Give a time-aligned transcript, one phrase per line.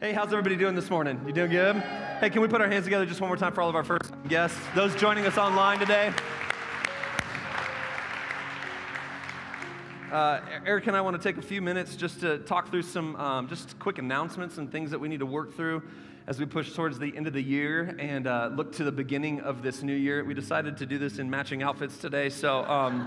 [0.00, 1.20] Hey, how's everybody doing this morning?
[1.26, 1.74] You doing good?
[1.74, 3.82] Hey, can we put our hands together just one more time for all of our
[3.82, 4.56] first guests?
[4.72, 6.12] Those joining us online today.
[10.12, 13.16] Uh, Erica and I want to take a few minutes just to talk through some
[13.16, 15.82] um, just quick announcements and things that we need to work through
[16.28, 19.40] as we push towards the end of the year and uh, look to the beginning
[19.40, 20.22] of this new year.
[20.22, 23.00] We decided to do this in matching outfits today, so um,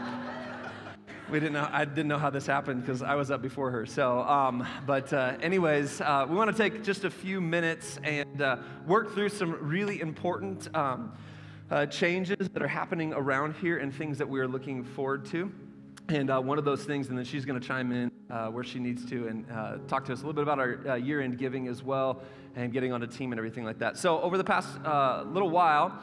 [1.31, 1.69] we didn't know.
[1.71, 3.85] I didn't know how this happened because I was up before her.
[3.85, 8.41] So, um, but uh, anyways, uh, we want to take just a few minutes and
[8.41, 11.13] uh, work through some really important um,
[11.69, 15.49] uh, changes that are happening around here and things that we are looking forward to.
[16.09, 18.65] And uh, one of those things, and then she's going to chime in uh, where
[18.65, 19.47] she needs to and
[19.87, 22.21] talk to us a little bit about our uh, year end giving as well
[22.57, 23.97] and getting on a team and everything like that.
[23.97, 24.67] So, over the past
[25.31, 25.97] little while,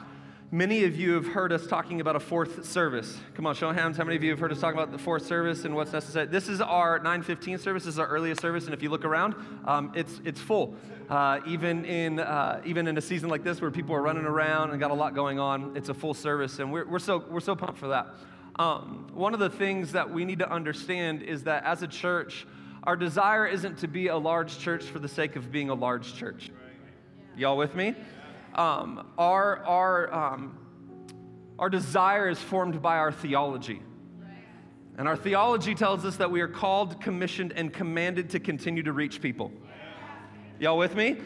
[0.50, 3.18] many of you have heard us talking about a fourth service.
[3.34, 3.96] Come on, show hands.
[3.96, 6.26] How many of you have heard us talk about the fourth service and what's necessary?
[6.26, 7.84] This is our 915 service.
[7.84, 9.34] This is our earliest service, and if you look around,
[9.66, 10.74] um, it's, it's full.
[11.08, 12.20] Uh, even, in,
[12.64, 15.14] even in a season like this where people are running around and got a lot
[15.14, 18.14] going on, it's a full service, and we're, we're, so, we're so pumped for that.
[18.58, 22.46] Um, one of the things that we need to understand is that as a church,
[22.84, 26.14] our desire isn't to be a large church for the sake of being a large
[26.14, 26.50] church.
[27.36, 27.94] Y'all with me?
[28.58, 30.58] Um, our, our, um,
[31.60, 33.80] our desire is formed by our theology.
[34.96, 38.92] And our theology tells us that we are called, commissioned, and commanded to continue to
[38.92, 39.52] reach people.
[40.58, 41.18] Y'all with me?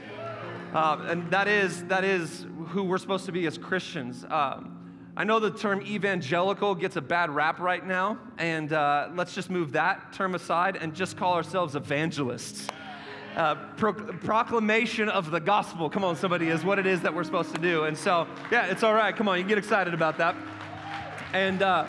[0.75, 4.27] Uh, and that is, that is who we're supposed to be as Christians.
[4.29, 9.35] Um, I know the term evangelical gets a bad rap right now, and uh, let's
[9.35, 12.69] just move that term aside and just call ourselves evangelists.
[13.37, 17.25] Uh, pro- proclamation of the gospel, come on, somebody, is what it is that we're
[17.25, 17.85] supposed to do.
[17.85, 19.17] And so, yeah, it's all right.
[19.17, 20.37] Come on, you get excited about that.
[21.33, 21.87] And, uh,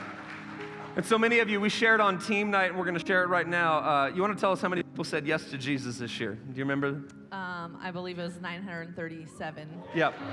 [0.96, 3.24] and so many of you, we shared on team night, and we're going to share
[3.24, 3.80] it right now.
[3.80, 6.36] Uh, you want to tell us how many people said yes to Jesus this year?
[6.36, 7.04] Do you remember?
[7.34, 9.68] Um, I believe it was 937.
[9.96, 10.14] Yep.
[10.20, 10.28] Come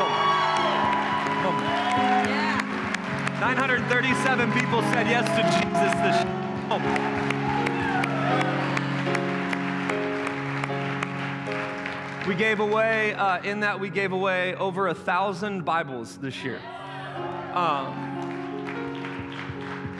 [0.00, 0.16] on.
[1.42, 1.62] Come on.
[1.62, 2.56] Yeah.
[3.40, 6.46] 937 people said yes to Jesus this year.
[12.26, 16.60] We gave away, uh, in that, we gave away over a thousand Bibles this year.
[17.54, 18.02] Um,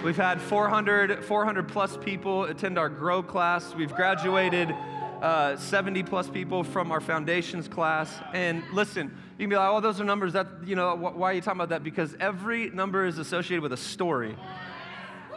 [0.02, 3.76] we've had 400, 400 plus people attend our Grow class.
[3.76, 4.74] We've graduated
[5.22, 8.12] uh, 70 plus people from our foundations class.
[8.34, 10.32] And listen, you can be like, oh, those are numbers.
[10.32, 11.84] That you know, why are you talking about that?
[11.84, 14.36] Because every number is associated with a story.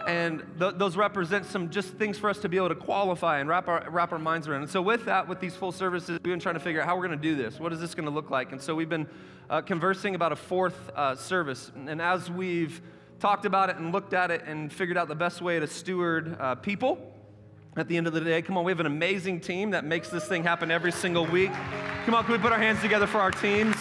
[0.09, 3.47] And th- those represent some just things for us to be able to qualify and
[3.47, 4.63] wrap our, wrap our minds around.
[4.63, 6.95] And so, with that, with these full services, we've been trying to figure out how
[6.97, 7.59] we're going to do this.
[7.59, 8.51] What is this going to look like?
[8.51, 9.07] And so, we've been
[9.49, 11.71] uh, conversing about a fourth uh, service.
[11.75, 12.81] And as we've
[13.19, 16.37] talked about it and looked at it and figured out the best way to steward
[16.39, 17.13] uh, people,
[17.75, 18.41] at the end of the day.
[18.41, 21.51] Come on, we have an amazing team that makes this thing happen every single week.
[22.05, 23.75] Come on, can we put our hands together for our teams?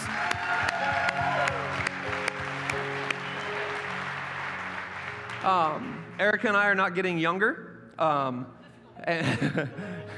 [5.43, 7.93] Um, Erica and I are not getting younger.
[7.97, 8.45] Um,
[9.05, 9.69] and,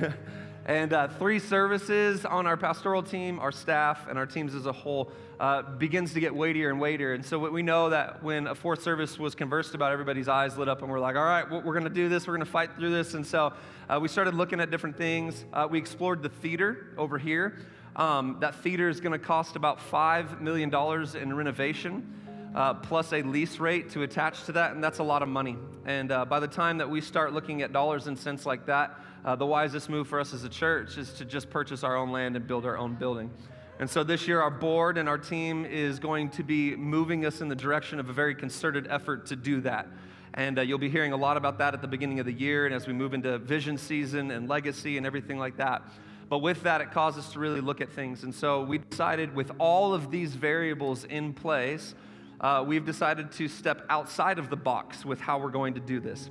[0.65, 4.71] and uh, three services on our pastoral team, our staff, and our teams as a
[4.71, 7.13] whole uh, begins to get weightier and weightier.
[7.13, 10.67] And so we know that when a fourth service was conversed about, everybody's eyes lit
[10.67, 12.25] up and we're like, all right, we're going to do this.
[12.25, 13.13] We're going to fight through this.
[13.13, 13.53] And so
[13.87, 15.45] uh, we started looking at different things.
[15.53, 17.59] Uh, we explored the theater over here.
[17.95, 20.73] Um, that theater is going to cost about $5 million
[21.15, 22.20] in renovation.
[22.53, 25.55] Uh, plus a lease rate to attach to that, and that's a lot of money.
[25.85, 28.99] And uh, by the time that we start looking at dollars and cents like that,
[29.23, 32.11] uh, the wisest move for us as a church is to just purchase our own
[32.11, 33.31] land and build our own building.
[33.79, 37.41] And so this year, our board and our team is going to be moving us
[37.41, 39.87] in the direction of a very concerted effort to do that.
[40.33, 42.65] And uh, you'll be hearing a lot about that at the beginning of the year
[42.65, 45.83] and as we move into vision season and legacy and everything like that.
[46.29, 48.23] But with that, it caused us to really look at things.
[48.23, 51.93] And so we decided, with all of these variables in place,
[52.41, 55.99] uh, we've decided to step outside of the box with how we're going to do
[55.99, 56.29] this.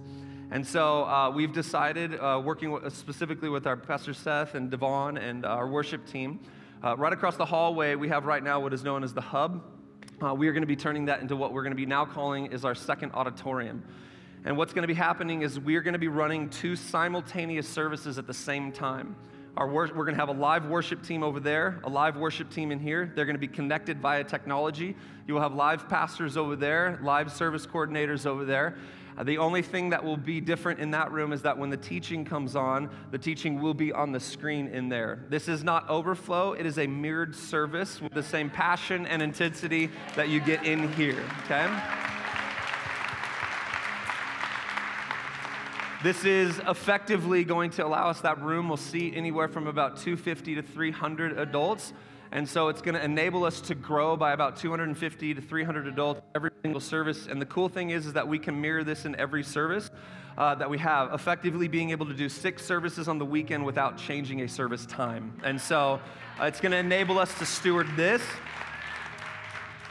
[0.50, 5.16] And so uh, we've decided, uh, working with, specifically with our Pastor Seth and Devon
[5.16, 6.40] and our worship team,
[6.82, 9.62] uh, right across the hallway, we have right now what is known as the hub.
[10.20, 12.04] Uh, we are going to be turning that into what we're going to be now
[12.04, 13.84] calling is our second auditorium.
[14.44, 18.18] And what's going to be happening is we're going to be running two simultaneous services
[18.18, 19.14] at the same time.
[19.56, 22.50] Our wor- we're going to have a live worship team over there, a live worship
[22.50, 23.12] team in here.
[23.14, 24.96] They're going to be connected via technology.
[25.26, 28.76] You will have live pastors over there, live service coordinators over there.
[29.18, 31.76] Uh, the only thing that will be different in that room is that when the
[31.76, 35.24] teaching comes on, the teaching will be on the screen in there.
[35.28, 39.90] This is not overflow, it is a mirrored service with the same passion and intensity
[40.16, 41.68] that you get in here, okay?
[46.02, 50.54] This is effectively going to allow us that room will seat anywhere from about 250
[50.54, 51.92] to 300 adults.
[52.32, 56.22] And so it's going to enable us to grow by about 250 to 300 adults
[56.34, 57.26] every single service.
[57.26, 59.90] And the cool thing is, is that we can mirror this in every service
[60.38, 63.98] uh, that we have, effectively being able to do six services on the weekend without
[63.98, 65.38] changing a service time.
[65.44, 66.00] And so
[66.40, 68.22] uh, it's going to enable us to steward this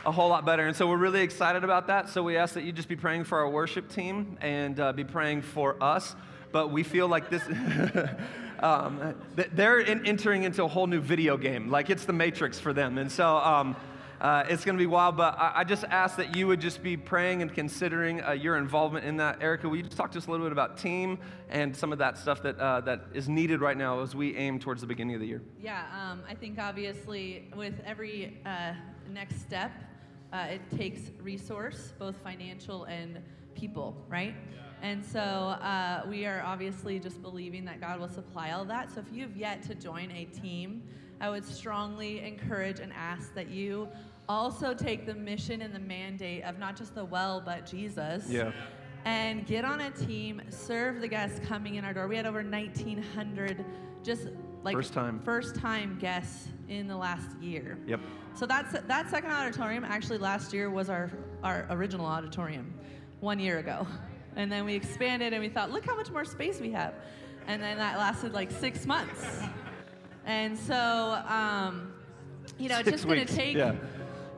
[0.06, 0.66] a whole lot better.
[0.66, 2.10] And so we're really excited about that.
[2.10, 5.04] So we ask that you just be praying for our worship team and uh, be
[5.04, 6.16] praying for us.
[6.52, 7.44] But we feel like this.
[8.60, 11.70] um, they're in, entering into a whole new video game.
[11.70, 12.98] Like it's the Matrix for them.
[12.98, 13.76] And so um,
[14.20, 15.18] uh, it's going to be wild.
[15.18, 18.58] But I, I, just ask that you would just be praying and considering uh, your
[18.58, 19.42] involvement in that.
[19.42, 21.20] Erica, will you just talk to us a little bit about team
[21.50, 24.60] and some of that stuff that, uh, that is needed right now as we aim
[24.60, 25.42] towards the beginning of the year?
[25.62, 28.74] Yeah, um, I think obviously with every uh,
[29.12, 29.72] next step,
[30.32, 33.20] uh, it takes resource, both financial and
[33.56, 34.36] people, right?
[34.54, 34.62] Yeah.
[34.82, 38.92] And so uh, we are obviously just believing that God will supply all that.
[38.92, 40.84] So if you have yet to join a team,
[41.20, 43.90] I would strongly encourage and ask that you
[44.30, 48.30] also take the mission and the mandate of not just the well, but Jesus.
[48.30, 48.52] Yeah.
[49.06, 52.08] And get on a team, serve the guests coming in our door.
[52.08, 53.66] We had over 1,900
[54.04, 54.30] just
[54.64, 57.78] like first time first time guests in the last year.
[57.88, 58.00] Yep.
[58.36, 61.12] So that's that second auditorium actually last year was our
[61.44, 62.74] our original auditorium,
[63.20, 63.86] one year ago.
[64.36, 66.94] And then we expanded and we thought, look how much more space we have.
[67.48, 69.42] And then that lasted like six months.
[70.26, 71.92] And so, um,
[72.58, 73.74] you know, it's just going to take yeah.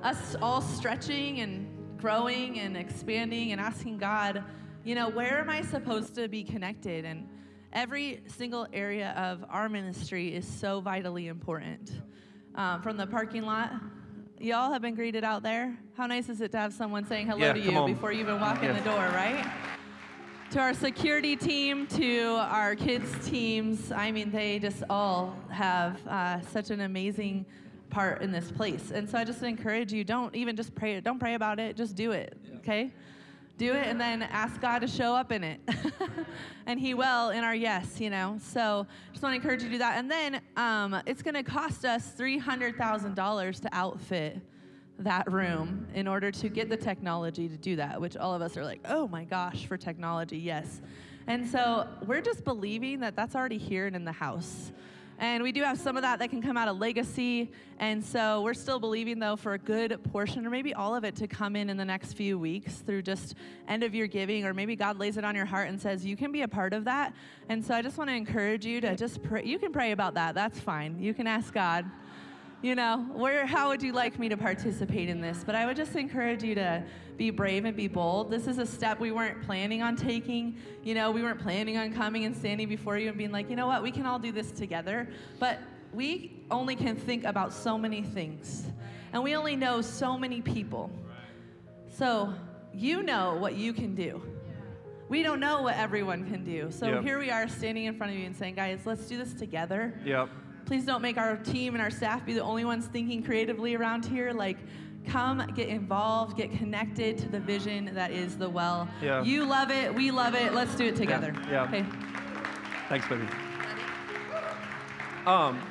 [0.02, 1.68] us all stretching and
[2.00, 4.44] growing and expanding and asking God,
[4.84, 7.04] you know, where am I supposed to be connected?
[7.06, 7.28] And
[7.74, 11.92] every single area of our ministry is so vitally important.
[12.56, 13.72] Um, from the parking lot,
[14.40, 15.78] y'all have been greeted out there.
[15.96, 18.40] How nice is it to have someone saying hello yeah, to you before you even
[18.40, 19.46] walk in the door, right?
[20.52, 23.90] to our security team, to our kids' teams.
[23.90, 27.46] I mean, they just all have uh, such an amazing
[27.90, 28.92] part in this place.
[28.92, 31.78] And so I just encourage you don't even just pray it, don't pray about it,
[31.78, 32.58] just do it, yeah.
[32.58, 32.92] okay?
[33.58, 35.60] Do it and then ask God to show up in it.
[36.66, 38.38] and He will in our yes, you know?
[38.42, 39.98] So just want to encourage you to do that.
[39.98, 44.42] And then um, it's going to cost us $300,000 to outfit
[45.00, 48.58] that room in order to get the technology to do that, which all of us
[48.58, 50.82] are like, oh my gosh, for technology, yes.
[51.28, 54.72] And so we're just believing that that's already here and in the house.
[55.22, 57.52] And we do have some of that that can come out of legacy.
[57.78, 61.16] And so we're still believing, though, for a good portion or maybe all of it
[61.18, 63.36] to come in in the next few weeks through just
[63.68, 66.18] end of year giving, or maybe God lays it on your heart and says, you
[66.18, 67.14] can be a part of that.
[67.50, 69.44] And so I just want to encourage you to just pray.
[69.46, 70.34] You can pray about that.
[70.34, 71.00] That's fine.
[71.00, 71.86] You can ask God
[72.62, 75.44] you know, where, how would you like me to participate in this?
[75.44, 76.84] But I would just encourage you to
[77.18, 78.30] be brave and be bold.
[78.30, 80.58] This is a step we weren't planning on taking.
[80.84, 83.56] You know, we weren't planning on coming and standing before you and being like, you
[83.56, 85.08] know what, we can all do this together.
[85.40, 85.60] But
[85.94, 88.64] we only can think about so many things,
[89.12, 90.90] and we only know so many people.
[91.90, 92.34] So
[92.74, 94.22] you know what you can do.
[95.10, 96.72] We don't know what everyone can do.
[96.72, 97.04] So yep.
[97.04, 100.00] here we are standing in front of you and saying, guys, let's do this together.
[100.06, 100.30] Yep.
[100.72, 104.06] Please don't make our team and our staff be the only ones thinking creatively around
[104.06, 104.32] here.
[104.32, 104.56] Like,
[105.06, 108.88] come get involved, get connected to the vision that is the well.
[109.02, 109.22] Yeah.
[109.22, 110.54] You love it, we love it.
[110.54, 111.36] Let's do it together.
[111.42, 111.52] Yeah.
[111.52, 111.64] yeah.
[111.64, 111.86] Okay.
[112.88, 113.28] Thanks, baby.
[115.26, 115.62] Um,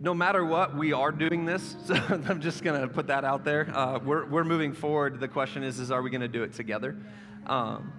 [0.00, 1.76] no matter what, we are doing this.
[1.86, 3.70] So I'm just going to put that out there.
[3.72, 5.20] Uh, we're, we're moving forward.
[5.20, 6.96] The question is, is are we going to do it together?
[7.46, 7.92] Um,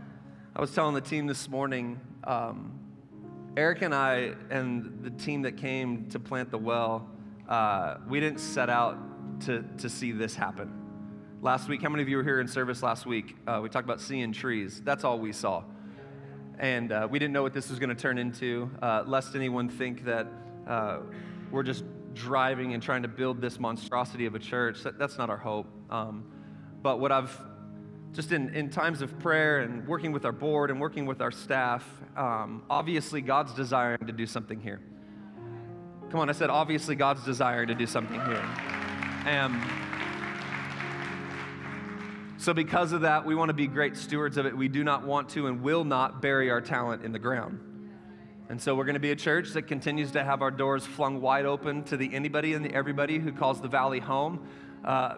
[0.54, 2.77] I was telling the team this morning, um,
[3.58, 7.10] Erica and I and the team that came to plant the well,
[7.50, 9.00] uh, we didn't set out
[9.42, 10.72] to, to see this happen.
[11.42, 13.36] Last week, how many of you were here in service last week?
[13.48, 14.80] Uh, we talked about seeing trees.
[14.84, 15.64] That's all we saw.
[16.60, 19.70] And uh, we didn't know what this was going to turn into, uh, lest anyone
[19.70, 20.28] think that
[20.68, 21.00] uh,
[21.50, 21.84] we're just
[22.14, 24.84] driving and trying to build this monstrosity of a church.
[24.84, 25.66] That, that's not our hope.
[25.90, 26.32] Um,
[26.84, 27.36] but what I've
[28.14, 31.32] just in, in times of prayer and working with our board and working with our
[31.32, 31.86] staff,
[32.16, 34.82] um, obviously God's desiring to do something here.
[36.10, 38.44] Come on, I said, obviously God's desiring to do something here.
[39.26, 39.54] And
[42.40, 44.56] so, because of that, we want to be great stewards of it.
[44.56, 47.60] We do not want to and will not bury our talent in the ground.
[48.48, 51.20] And so, we're going to be a church that continues to have our doors flung
[51.20, 54.48] wide open to the anybody and the everybody who calls the valley home.
[54.84, 55.16] Uh,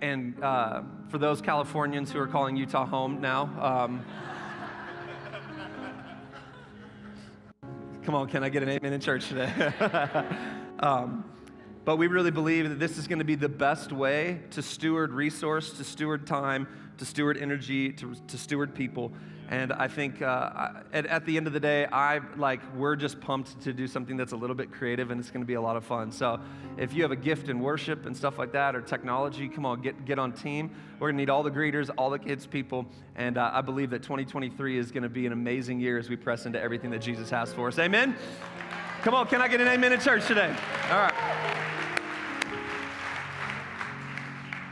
[0.00, 4.04] and uh, for those Californians who are calling Utah home now, um,
[8.02, 9.52] come on, can I get an amen in church today?
[10.80, 11.24] um,
[11.84, 15.12] but we really believe that this is going to be the best way to steward
[15.12, 19.10] resource, to steward time, to steward energy, to, to steward people.
[19.50, 23.18] And I think uh, at, at, the end of the day, I like we're just
[23.18, 25.60] pumped to do something that's a little bit creative, and it's going to be a
[25.60, 26.12] lot of fun.
[26.12, 26.38] So,
[26.76, 29.80] if you have a gift in worship and stuff like that, or technology, come on,
[29.80, 30.70] get get on team.
[30.98, 32.84] We're going to need all the greeters, all the kids, people,
[33.16, 36.16] and uh, I believe that 2023 is going to be an amazing year as we
[36.16, 37.78] press into everything that Jesus has for us.
[37.78, 38.16] Amen.
[39.00, 40.54] Come on, can I get an amen in church today?
[40.90, 41.14] All right.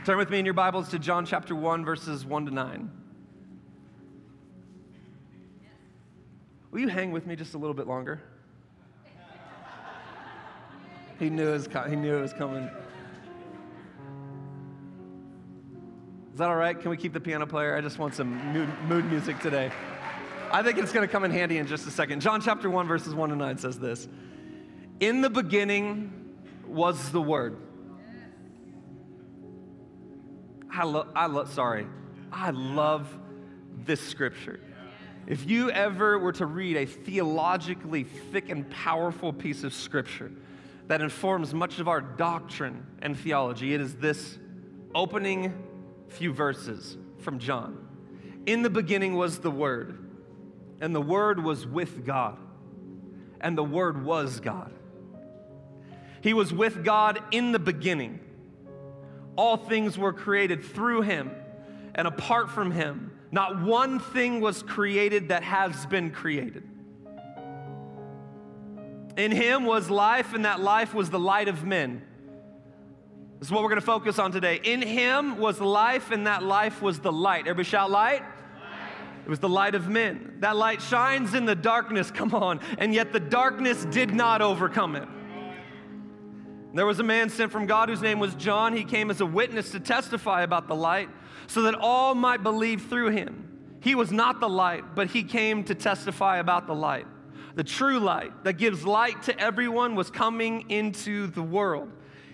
[0.05, 3.06] Turn with me in your Bibles to John chapter 1, verses 1 to 9.
[6.77, 8.21] Will you hang with me just a little bit longer?
[11.17, 12.69] He knew it was, he knew it was coming.
[16.31, 16.79] Is that all right?
[16.79, 17.75] Can we keep the piano player?
[17.75, 19.71] I just want some mood, mood music today.
[20.51, 22.19] I think it's going to come in handy in just a second.
[22.19, 24.07] John chapter 1, verses 1 to 9 says this
[24.99, 26.35] In the beginning
[26.67, 27.57] was the Word.
[30.71, 30.83] I
[31.15, 31.87] I love, sorry,
[32.31, 33.07] I love
[33.83, 34.59] this scripture.
[35.27, 40.31] If you ever were to read a theologically thick and powerful piece of scripture
[40.87, 44.39] that informs much of our doctrine and theology, it is this
[44.95, 45.53] opening
[46.07, 47.85] few verses from John.
[48.45, 49.99] In the beginning was the Word,
[50.79, 52.37] and the Word was with God,
[53.41, 54.71] and the Word was God.
[56.21, 58.21] He was with God in the beginning.
[59.35, 61.31] All things were created through Him,
[61.93, 66.63] and apart from Him, not one thing was created that has been created.
[69.17, 72.03] In him was life, and that life was the light of men.
[73.39, 74.59] This is what we're going to focus on today.
[74.63, 77.41] In him was life, and that life was the light.
[77.41, 78.23] Everybody shout light.
[79.25, 80.37] It was the light of men.
[80.39, 84.95] That light shines in the darkness, come on, and yet the darkness did not overcome
[84.95, 85.07] it.
[86.77, 88.77] There was a man sent from God whose name was John.
[88.77, 91.09] He came as a witness to testify about the light
[91.47, 93.77] so that all might believe through him.
[93.81, 97.07] He was not the light, but he came to testify about the light.
[97.55, 101.89] The true light that gives light to everyone was coming into the world.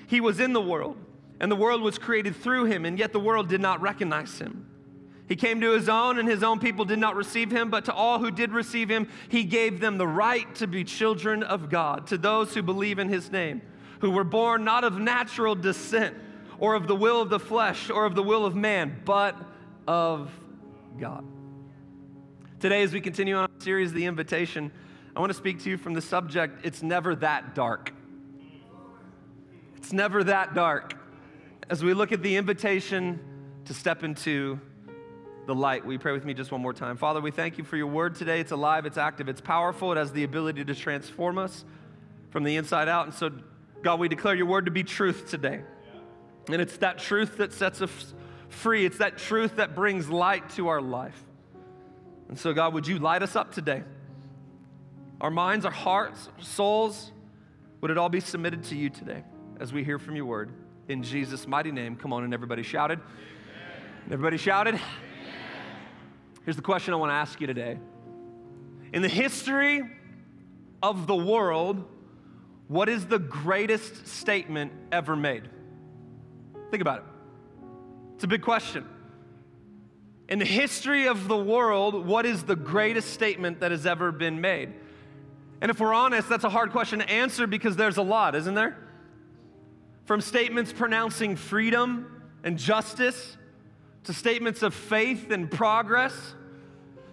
[0.07, 0.97] He was in the world,
[1.39, 4.67] and the world was created through him, and yet the world did not recognize him.
[5.29, 7.93] He came to his own, and his own people did not receive him, but to
[7.93, 12.07] all who did receive him, he gave them the right to be children of God,
[12.07, 13.61] to those who believe in his name,
[14.03, 16.13] who were born not of natural descent
[16.59, 19.33] or of the will of the flesh or of the will of man, but
[19.87, 20.29] of
[20.99, 21.25] God.
[22.59, 24.73] Today, as we continue on our series, The Invitation,
[25.15, 27.93] I want to speak to you from the subject It's Never That Dark.
[29.77, 30.95] It's never that dark.
[31.69, 33.21] As we look at the invitation
[33.63, 34.59] to step into
[35.47, 36.97] the light, you pray with me just one more time?
[36.97, 38.41] Father, we thank you for your word today.
[38.41, 41.63] It's alive, it's active, it's powerful, it has the ability to transform us
[42.31, 43.05] from the inside out.
[43.05, 43.31] And so,
[43.83, 45.61] God, we declare your word to be truth today.
[46.49, 48.13] And it's that truth that sets us
[48.49, 48.85] free.
[48.85, 51.21] It's that truth that brings light to our life.
[52.29, 53.83] And so, God, would you light us up today?
[55.21, 57.11] Our minds, our hearts, our souls,
[57.81, 59.23] would it all be submitted to you today
[59.59, 60.51] as we hear from your word?
[60.87, 61.95] In Jesus' mighty name.
[61.97, 62.99] Come on, and everybody shouted.
[64.05, 64.79] Everybody shouted.
[66.45, 67.77] Here's the question I want to ask you today.
[68.93, 69.81] In the history
[70.81, 71.85] of the world,
[72.67, 75.49] what is the greatest statement ever made?
[76.71, 77.05] Think about it.
[78.15, 78.85] It's a big question.
[80.29, 84.41] In the history of the world, what is the greatest statement that has ever been
[84.41, 84.73] made?
[85.61, 88.55] And if we're honest, that's a hard question to answer because there's a lot, isn't
[88.55, 88.77] there?
[90.05, 93.37] From statements pronouncing freedom and justice
[94.05, 96.13] to statements of faith and progress,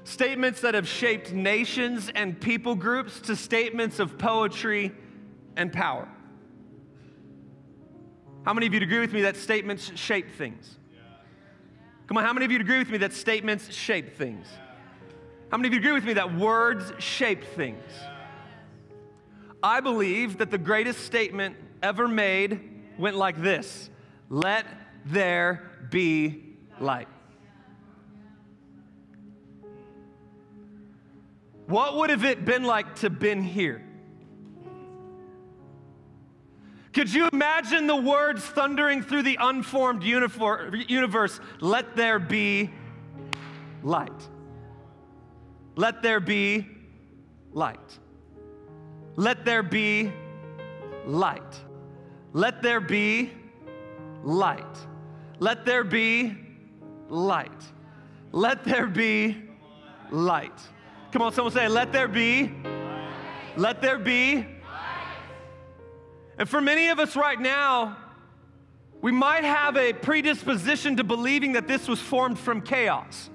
[0.05, 4.93] statements that have shaped nations and people groups to statements of poetry
[5.61, 6.09] and power.
[8.47, 10.79] How many of you agree with me that statements shape things?
[12.07, 14.47] Come on, how many of you agree with me that statements shape things?
[15.51, 17.85] How many of you agree with me that words shape things?
[19.63, 22.59] I believe that the greatest statement ever made
[22.99, 23.91] went like this
[24.31, 24.65] Let
[25.05, 27.09] there be light.
[31.67, 33.85] What would have it been like to been here?
[36.93, 41.41] Could you imagine the words thundering through the unformed universe?
[41.61, 42.71] Let there be
[43.83, 44.29] light.
[45.77, 46.67] Let there be
[47.53, 47.99] light.
[49.17, 50.13] Let there be
[51.07, 51.61] light.
[52.33, 53.31] Let there be
[54.25, 54.79] light.
[55.39, 56.37] Let there be
[57.09, 57.51] light.
[58.33, 59.37] Let there be
[60.11, 60.61] light.
[61.13, 62.53] Come on, someone say, Let there be.
[63.57, 64.47] Let there be
[66.41, 67.99] and for many of us right now,
[69.03, 73.29] we might have a predisposition to believing that this was formed from chaos.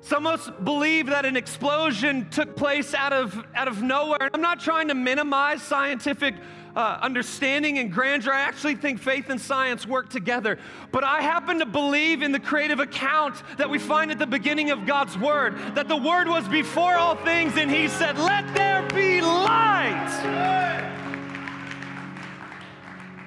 [0.00, 4.30] Some of us believe that an explosion took place out of, out of nowhere.
[4.32, 6.34] I'm not trying to minimize scientific
[6.76, 8.32] uh, understanding and grandeur.
[8.32, 10.58] I actually think faith and science work together.
[10.92, 14.70] But I happen to believe in the creative account that we find at the beginning
[14.70, 18.86] of God's Word that the Word was before all things, and He said, Let there
[18.94, 20.08] be light.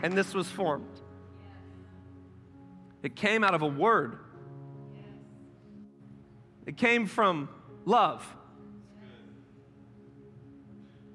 [0.03, 0.88] And this was formed.
[3.03, 4.17] It came out of a word.
[6.65, 7.50] It came from
[7.85, 8.25] love.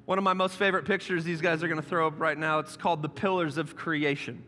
[0.09, 2.61] One of my most favorite pictures these guys are going to throw up right now,
[2.61, 4.43] it's called The Pillars of Creation.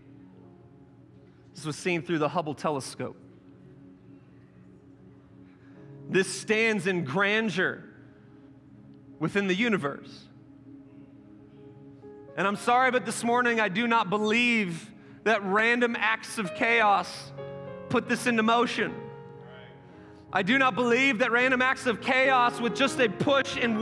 [1.55, 3.15] This was seen through the Hubble telescope.
[6.09, 7.85] This stands in grandeur
[9.19, 10.25] within the universe.
[12.39, 14.91] And I'm sorry, but this morning I do not believe
[15.25, 17.33] that random acts of chaos
[17.91, 18.95] put this into motion.
[20.33, 23.79] I do not believe that random acts of chaos with just a push in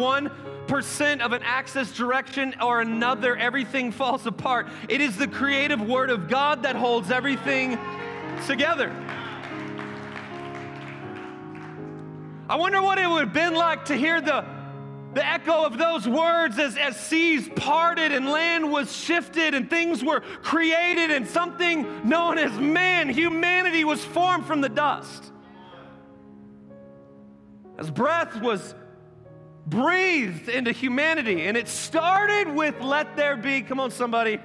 [0.69, 4.69] 1% of an axis direction or another, everything falls apart.
[4.89, 7.79] It is the creative word of God that holds everything
[8.47, 8.91] together.
[12.51, 14.45] I wonder what it would have been like to hear the,
[15.15, 20.05] the echo of those words as, as seas parted and land was shifted and things
[20.05, 25.33] were created and something known as man, humanity, was formed from the dust
[27.79, 28.75] as breath was
[29.69, 31.43] breathed into humanity.
[31.43, 33.63] And it started with let there be.
[33.63, 34.39] Come on, somebody.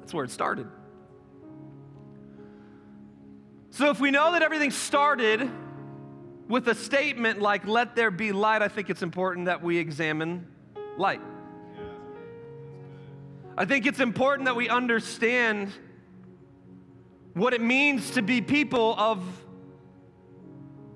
[0.00, 0.68] That's where it started.
[3.70, 5.50] So if we know that everything started
[6.48, 10.46] with a statement like let there be light, I think it's important that we examine
[10.96, 11.20] light.
[13.58, 15.72] I think it's important that we understand
[17.34, 19.22] what it means to be people of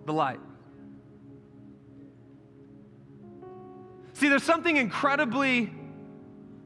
[0.06, 0.40] the light.
[4.20, 5.72] See, there's something incredibly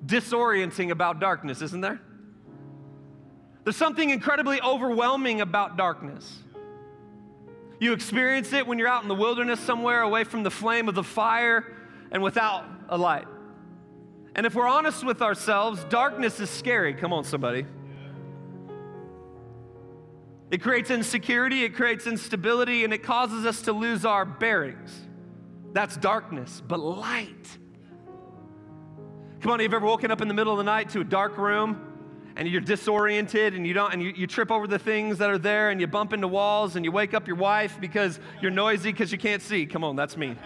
[0.04, 2.00] disorienting about darkness, isn't there?
[3.62, 6.36] There's something incredibly overwhelming about darkness.
[7.78, 10.96] You experience it when you're out in the wilderness somewhere away from the flame of
[10.96, 11.72] the fire
[12.10, 13.28] and without a light.
[14.34, 16.92] And if we're honest with ourselves, darkness is scary.
[16.92, 17.66] Come on, somebody.
[20.50, 24.90] It creates insecurity, it creates instability, and it causes us to lose our bearings.
[25.74, 27.58] That's darkness, but light.
[29.40, 31.04] Come on, have you've ever woken up in the middle of the night to a
[31.04, 35.18] dark room and you're disoriented and you don't and you, you trip over the things
[35.18, 38.20] that are there and you bump into walls and you wake up your wife because
[38.40, 39.66] you're noisy because you can't see.
[39.66, 40.36] Come on, that's me.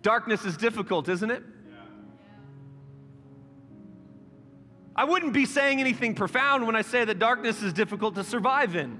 [0.00, 1.42] Darkness is difficult, isn't it?
[4.96, 8.74] I wouldn't be saying anything profound when I say that darkness is difficult to survive
[8.76, 8.98] in.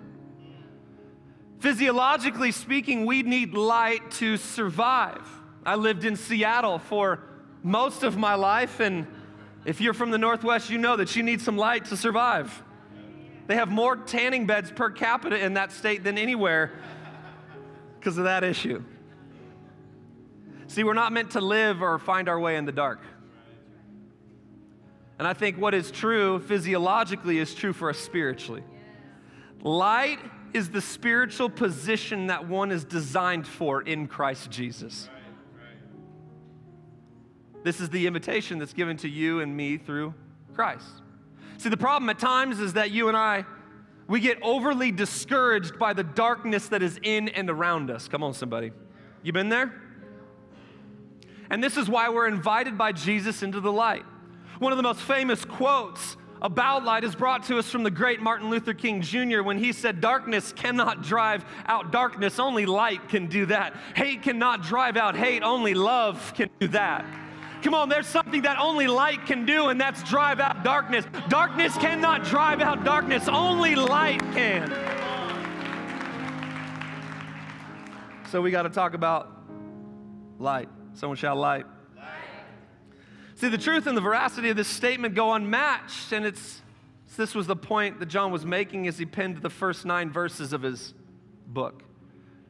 [1.60, 5.26] Physiologically speaking, we need light to survive.
[5.64, 7.20] I lived in Seattle for
[7.62, 9.06] most of my life, and
[9.64, 12.62] if you're from the Northwest, you know that you need some light to survive.
[13.46, 16.72] They have more tanning beds per capita in that state than anywhere
[17.98, 18.84] because of that issue.
[20.68, 23.00] See, we're not meant to live or find our way in the dark.
[25.18, 28.62] And I think what is true physiologically is true for us spiritually.
[29.62, 30.18] Light
[30.56, 35.08] is the spiritual position that one is designed for in Christ Jesus.
[37.62, 40.14] This is the invitation that's given to you and me through
[40.54, 40.86] Christ.
[41.58, 43.44] See, the problem at times is that you and I,
[44.08, 48.08] we get overly discouraged by the darkness that is in and around us.
[48.08, 48.72] Come on, somebody.
[49.22, 49.74] You been there?
[51.50, 54.04] And this is why we're invited by Jesus into the light.
[54.58, 56.16] One of the most famous quotes
[56.46, 59.42] about light is brought to us from the great Martin Luther King Jr.
[59.42, 63.74] when he said, Darkness cannot drive out darkness, only light can do that.
[63.96, 67.04] Hate cannot drive out hate, only love can do that.
[67.62, 71.04] Come on, there's something that only light can do, and that's drive out darkness.
[71.28, 74.70] Darkness cannot drive out darkness, only light can.
[78.30, 79.32] So we got to talk about
[80.38, 80.68] light.
[80.94, 81.66] Someone shout light.
[83.36, 86.62] See, the truth and the veracity of this statement go unmatched, and it's
[87.18, 90.52] this was the point that John was making as he penned the first nine verses
[90.52, 90.94] of his
[91.46, 91.82] book.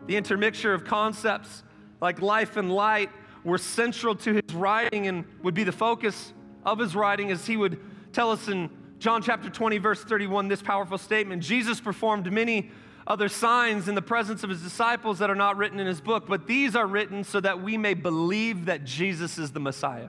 [0.07, 1.65] The intermixture of concepts
[2.01, 3.11] like life and light
[3.45, 6.33] were central to his writing and would be the focus
[6.65, 7.81] of his writing as he would
[8.13, 12.71] tell us in John chapter 20, verse 31, this powerful statement Jesus performed many
[13.07, 16.27] other signs in the presence of his disciples that are not written in his book,
[16.27, 20.09] but these are written so that we may believe that Jesus is the Messiah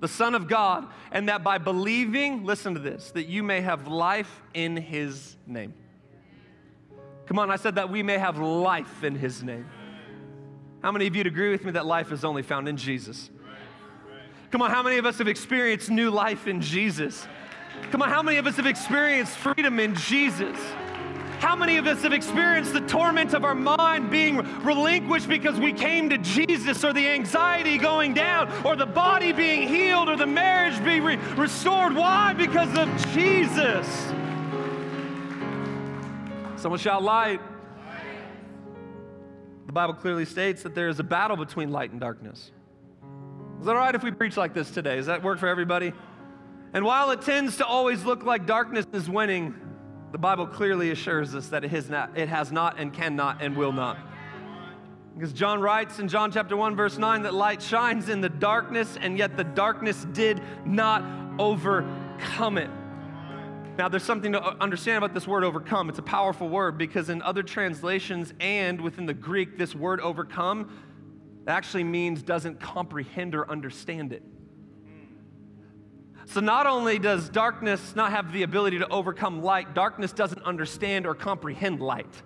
[0.00, 3.88] the Son of God, and that by believing, listen to this, that you may have
[3.88, 5.72] life in his name.
[7.26, 9.66] Come on, I said that we may have life in his name.
[10.82, 13.30] How many of you'd agree with me that life is only found in Jesus?
[14.50, 17.26] Come on, how many of us have experienced new life in Jesus?
[17.90, 20.58] Come on, how many of us have experienced freedom in Jesus?
[21.44, 25.74] How many of us have experienced the torment of our mind being relinquished because we
[25.74, 30.26] came to Jesus, or the anxiety going down, or the body being healed, or the
[30.26, 31.94] marriage being re- restored?
[31.94, 32.32] Why?
[32.32, 33.86] Because of Jesus.
[36.56, 37.42] Someone shout light.
[39.66, 42.52] The Bible clearly states that there is a battle between light and darkness.
[43.60, 44.96] Is that all right if we preach like this today?
[44.96, 45.92] Does that work for everybody?
[46.72, 49.54] And while it tends to always look like darkness is winning,
[50.14, 53.56] the Bible clearly assures us that it has not, it has not and cannot and
[53.56, 53.98] will not.
[55.12, 58.96] Because John writes in John chapter 1, verse 9, that light shines in the darkness,
[59.00, 61.02] and yet the darkness did not
[61.40, 62.70] overcome it.
[63.76, 65.88] Now, there's something to understand about this word overcome.
[65.88, 70.70] It's a powerful word because in other translations and within the Greek, this word overcome
[71.48, 74.22] actually means doesn't comprehend or understand it.
[76.26, 81.06] So, not only does darkness not have the ability to overcome light, darkness doesn't understand
[81.06, 82.22] or comprehend light.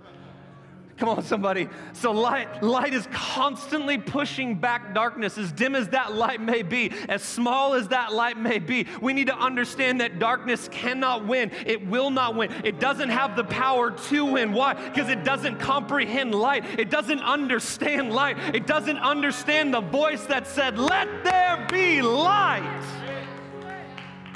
[0.98, 1.68] Come on, somebody.
[1.92, 6.90] So light, light is constantly pushing back darkness, as dim as that light may be,
[7.08, 8.86] as small as that light may be.
[9.00, 11.52] We need to understand that darkness cannot win.
[11.66, 12.52] It will not win.
[12.64, 14.52] It doesn't have the power to win.
[14.52, 14.74] Why?
[14.74, 16.64] Because it doesn't comprehend light.
[16.76, 18.36] It doesn't understand light.
[18.52, 23.07] It doesn't understand the voice that said, Let there be light.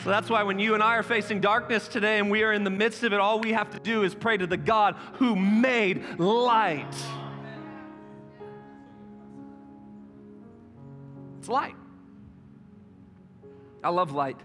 [0.03, 2.65] So that's why when you and I are facing darkness today and we are in
[2.65, 5.37] the midst of it, all we have to do is pray to the God who
[5.37, 6.93] made light.
[11.39, 11.77] It's light.
[13.85, 14.39] I love light.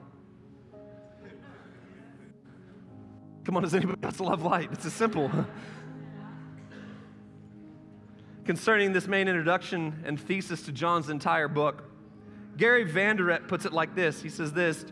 [3.44, 4.70] Come on, does anybody else love light?
[4.72, 5.32] It's as simple.
[8.46, 11.84] Concerning this main introduction and thesis to John's entire book,
[12.58, 14.22] Gary Vanderet puts it like this.
[14.22, 14.86] He says this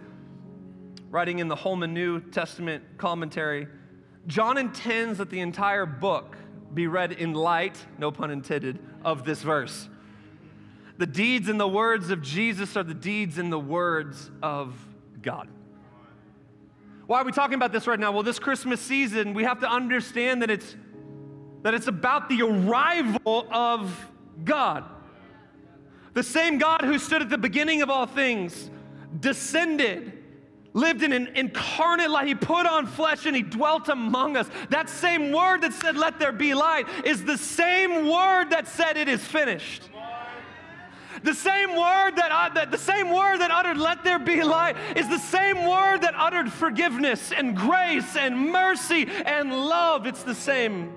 [1.15, 3.69] writing in the Holman New Testament commentary,
[4.28, 6.36] John intends that the entire book
[6.73, 9.88] be read in light, no pun intended, of this verse.
[10.97, 14.78] The deeds and the words of Jesus are the deeds and the words of
[15.21, 15.47] God.
[17.08, 18.12] Why are we talking about this right now?
[18.12, 20.75] Well, this Christmas season, we have to understand that it's
[21.62, 24.12] that it's about the arrival of
[24.43, 24.84] God.
[26.13, 28.69] The same God who stood at the beginning of all things
[29.21, 30.14] descended
[30.76, 32.28] lived in an incarnate light.
[32.28, 34.48] He put on flesh and he dwelt among us.
[34.70, 38.98] That same word that said, Let there be light, is the same word that said,
[38.98, 39.90] It is finished.
[41.24, 44.76] The same word that, uh, that the same word that uttered let there be light
[44.98, 50.06] is the same word that uttered forgiveness and grace and mercy and love.
[50.06, 50.94] It's the same.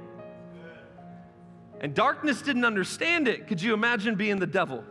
[1.80, 3.46] And darkness didn't understand it.
[3.46, 4.82] Could you imagine being the devil?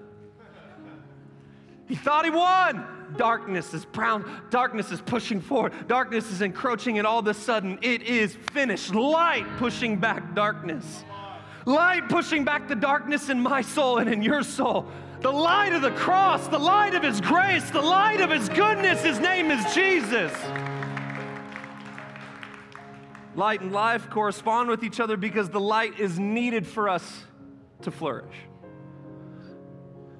[1.87, 7.07] He thought he won darkness is brown, darkness is pushing forward, darkness is encroaching, and
[7.07, 8.93] all of a sudden it is finished.
[8.93, 11.03] Light pushing back darkness.
[11.65, 14.87] Light pushing back the darkness in my soul and in your soul.
[15.19, 19.01] The light of the cross, the light of His grace, the light of His goodness.
[19.03, 20.31] His name is Jesus.
[23.35, 27.25] Light and life correspond with each other because the light is needed for us
[27.81, 28.35] to flourish.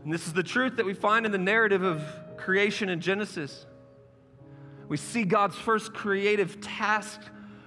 [0.03, 2.03] And this is the truth that we find in the narrative of
[2.47, 3.65] creation in Genesis,
[4.87, 7.19] we see God's first creative task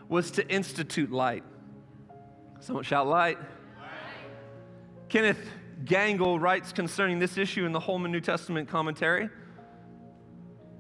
[0.09, 1.45] was to institute light.
[2.61, 3.37] Someone shout light.
[3.37, 3.47] light.
[5.11, 5.51] Kenneth
[5.85, 9.29] Gangel writes concerning this issue in the Holman New Testament commentary.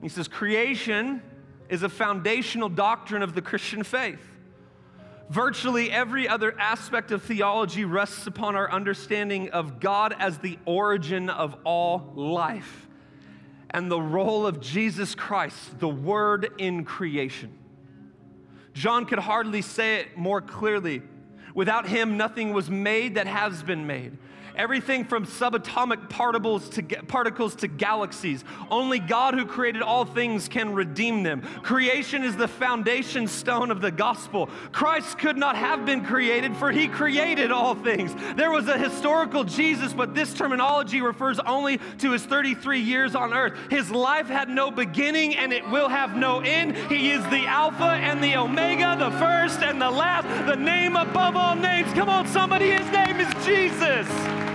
[0.00, 1.20] He says, Creation
[1.68, 4.24] is a foundational doctrine of the Christian faith.
[5.28, 11.28] Virtually every other aspect of theology rests upon our understanding of God as the origin
[11.28, 12.86] of all life
[13.72, 17.56] and the role of Jesus Christ, the Word in creation.
[18.72, 21.02] John could hardly say it more clearly.
[21.54, 24.16] Without him, nothing was made that has been made
[24.56, 28.44] everything from subatomic particles to, particles to galaxies.
[28.70, 31.42] Only God who created all things can redeem them.
[31.62, 34.48] Creation is the foundation stone of the gospel.
[34.72, 38.14] Christ could not have been created, for he created all things.
[38.36, 43.32] There was a historical Jesus, but this terminology refers only to his 33 years on
[43.32, 43.56] earth.
[43.70, 46.76] His life had no beginning and it will have no end.
[46.76, 51.36] He is the Alpha and the Omega, the first and the last, the name above
[51.36, 51.92] all names.
[51.92, 54.49] Come on, somebody, his name is Jesus.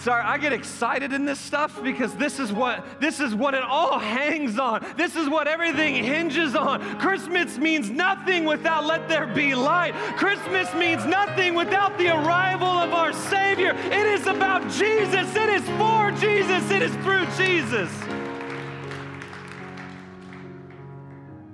[0.00, 3.62] Sorry, I get excited in this stuff because this is what this is what it
[3.62, 4.82] all hangs on.
[4.96, 6.98] This is what everything hinges on.
[6.98, 9.92] Christmas means nothing without let there be light.
[10.16, 13.72] Christmas means nothing without the arrival of our Savior.
[13.76, 15.36] It is about Jesus.
[15.36, 16.70] It is for Jesus.
[16.70, 17.90] It is through Jesus.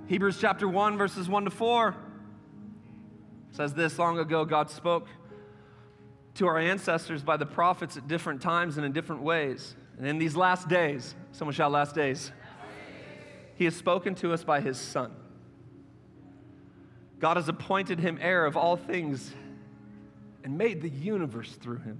[0.06, 1.96] Hebrews chapter 1 verses 1 to 4
[3.50, 5.08] says this long ago God spoke
[6.36, 9.74] to our ancestors by the prophets at different times and in different ways.
[9.98, 12.30] And in these last days, someone shout, last days,
[13.56, 15.12] he has spoken to us by his Son.
[17.18, 19.32] God has appointed him heir of all things
[20.44, 21.98] and made the universe through him.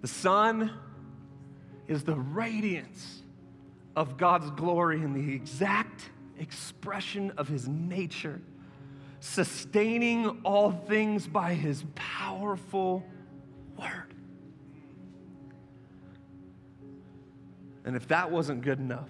[0.00, 0.72] The Son
[1.86, 3.22] is the radiance
[3.94, 8.40] of God's glory and the exact expression of his nature
[9.20, 13.04] sustaining all things by his powerful
[13.78, 14.14] word.
[17.84, 19.08] And if that wasn't good enough,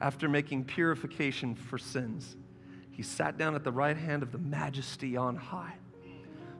[0.00, 2.36] after making purification for sins,
[2.90, 5.74] he sat down at the right hand of the majesty on high.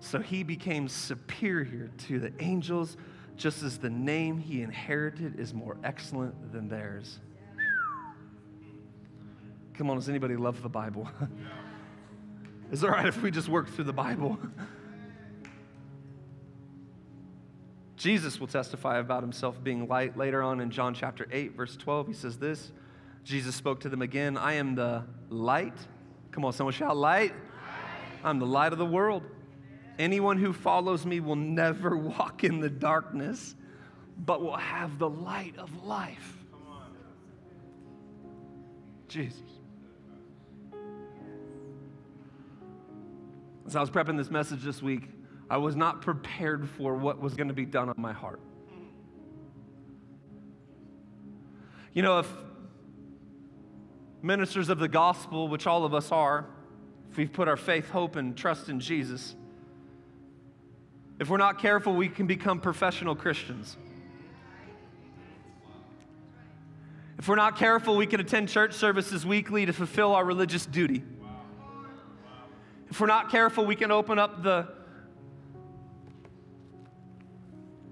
[0.00, 2.96] So he became superior to the angels,
[3.36, 7.20] just as the name he inherited is more excellent than theirs.
[9.72, 11.08] Come on, does anybody love the Bible?
[12.74, 14.36] Is it all right if we just work through the Bible?
[17.96, 22.08] Jesus will testify about himself being light later on in John chapter 8, verse 12.
[22.08, 22.72] He says this
[23.22, 25.76] Jesus spoke to them again I am the light.
[26.32, 27.32] Come on, someone shout, light.
[28.24, 29.22] I'm the light of the world.
[29.96, 33.54] Anyone who follows me will never walk in the darkness,
[34.18, 36.38] but will have the light of life.
[39.06, 39.38] Jesus.
[43.66, 45.08] As I was prepping this message this week,
[45.48, 48.40] I was not prepared for what was going to be done on my heart.
[51.92, 52.28] You know, if
[54.22, 56.46] ministers of the gospel, which all of us are,
[57.10, 59.36] if we've put our faith, hope, and trust in Jesus,
[61.20, 63.76] if we're not careful, we can become professional Christians.
[67.18, 71.04] If we're not careful, we can attend church services weekly to fulfill our religious duty.
[72.90, 74.68] If we're not careful, we can open up the,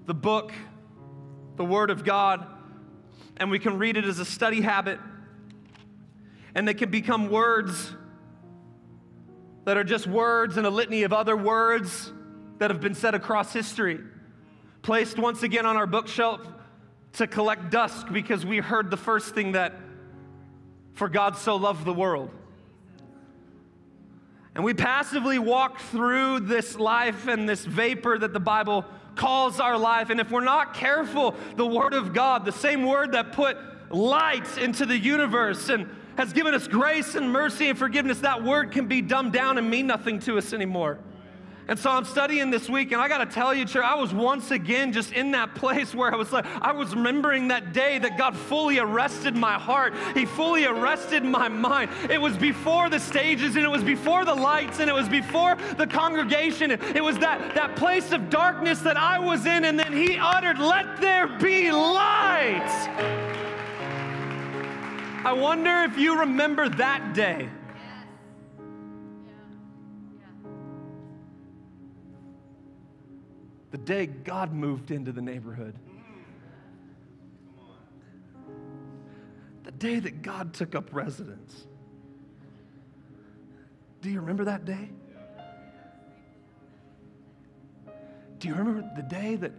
[0.05, 0.51] the book,
[1.55, 2.45] the Word of God,
[3.37, 4.99] and we can read it as a study habit.
[6.55, 7.93] And they can become words
[9.65, 12.11] that are just words and a litany of other words
[12.59, 13.99] that have been said across history,
[14.81, 16.41] placed once again on our bookshelf
[17.13, 19.73] to collect dust because we heard the first thing that,
[20.93, 22.29] for God so loved the world.
[24.55, 28.85] And we passively walk through this life and this vapor that the Bible
[29.15, 30.09] calls our life.
[30.09, 33.57] And if we're not careful, the Word of God, the same Word that put
[33.89, 38.71] light into the universe and has given us grace and mercy and forgiveness, that Word
[38.71, 40.99] can be dumbed down and mean nothing to us anymore.
[41.67, 44.13] And so I'm studying this week, and I got to tell you, church, I was
[44.13, 47.99] once again just in that place where I was like, I was remembering that day
[47.99, 49.93] that God fully arrested my heart.
[50.13, 51.89] He fully arrested my mind.
[52.09, 55.55] It was before the stages, and it was before the lights, and it was before
[55.77, 56.71] the congregation.
[56.71, 60.59] It was that, that place of darkness that I was in, and then He uttered,
[60.59, 62.69] Let there be light.
[65.25, 67.47] I wonder if you remember that day.
[73.73, 75.73] The day God moved into the neighborhood.
[79.63, 81.65] The day that God took up residence.
[84.01, 84.91] Do you remember that day?
[88.37, 89.53] Do you remember the day that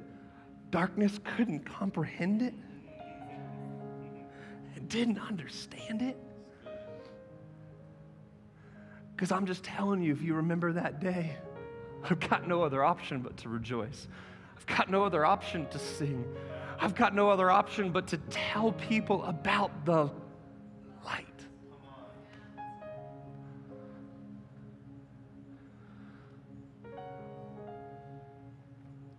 [0.71, 2.55] darkness couldn't comprehend it?
[4.87, 6.17] Didn't understand it?
[9.17, 11.37] Because I'm just telling you, if you remember that day,
[12.11, 14.09] I've got no other option but to rejoice.
[14.57, 16.25] I've got no other option to sing.
[16.79, 20.11] I've got no other option but to tell people about the
[21.05, 21.27] light.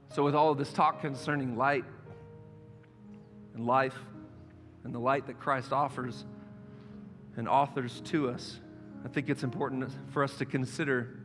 [0.10, 1.86] So, with all of this talk concerning light
[3.56, 3.98] and life
[4.84, 6.24] and the light that Christ offers
[7.36, 8.60] and authors to us,
[9.04, 11.25] I think it's important for us to consider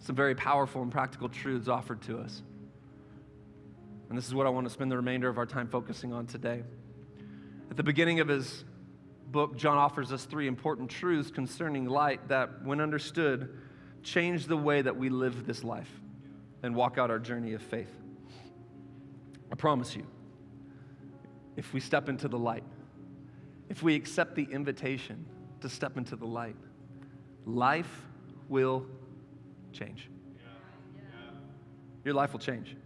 [0.00, 2.42] some very powerful and practical truths offered to us.
[4.08, 6.26] And this is what I want to spend the remainder of our time focusing on
[6.26, 6.62] today.
[7.70, 8.64] At the beginning of his
[9.30, 13.56] book, John offers us three important truths concerning light that, when understood,
[14.02, 15.90] change the way that we live this life
[16.62, 17.94] and walk out our journey of faith.
[19.52, 20.06] I promise you,
[21.56, 22.64] if we step into the light,
[23.68, 25.26] if we accept the invitation
[25.60, 26.56] to step into the light,
[27.44, 28.06] life
[28.48, 28.86] will
[29.72, 30.10] change.
[32.04, 32.76] Your life will change.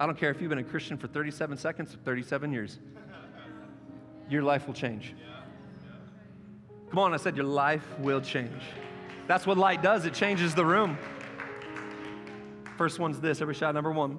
[0.00, 2.78] I don't care if you've been a Christian for 37 seconds or 37 years,
[4.28, 5.14] your life will change.
[6.90, 8.62] Come on, I said your life will change.
[9.26, 10.98] That's what light does, it changes the room.
[12.76, 14.18] First one's this every shot, number one.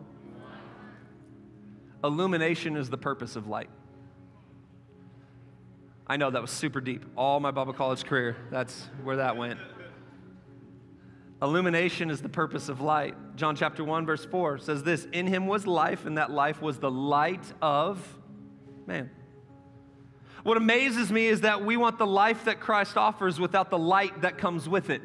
[2.04, 3.69] Illumination is the purpose of light.
[6.08, 7.04] I know that was super deep.
[7.17, 9.60] All my Bible college career, that's where that went.
[11.41, 13.15] Illumination is the purpose of light.
[13.36, 16.80] John chapter 1, verse 4 says this In him was life, and that life was
[16.80, 18.00] the light of
[18.88, 19.10] man.
[20.43, 24.21] What amazes me is that we want the life that Christ offers without the light
[24.21, 25.02] that comes with it.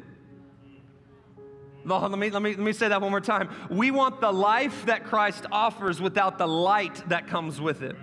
[1.83, 3.49] Let me, let, me, let me say that one more time.
[3.69, 7.95] We want the life that Christ offers without the light that comes with it.